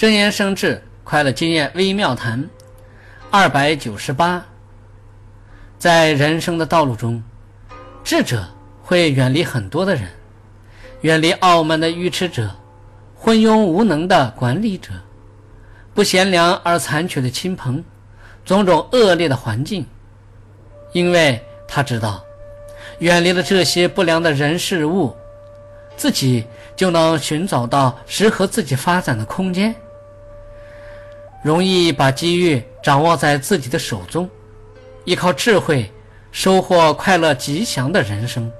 [0.00, 2.48] 真言生智，快乐经验微妙谈，
[3.30, 4.42] 二百九十八。
[5.78, 7.22] 在人生的道路中，
[8.02, 8.48] 智者
[8.82, 10.08] 会远离很多的人，
[11.02, 12.50] 远离傲慢的愚痴者，
[13.14, 14.88] 昏庸无能的管理者，
[15.92, 17.84] 不贤良而残缺的亲朋，
[18.42, 19.84] 种种恶劣的环境，
[20.94, 21.38] 因为
[21.68, 22.24] 他知道，
[23.00, 25.14] 远离了这些不良的人事物，
[25.94, 29.76] 自己就能寻找到适合自己发展的空间。
[31.42, 34.28] 容易把机遇掌握在自己的手中，
[35.04, 35.90] 依靠智慧
[36.32, 38.50] 收获快乐吉祥的人生。